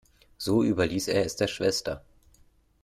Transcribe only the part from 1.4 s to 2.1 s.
Schwester.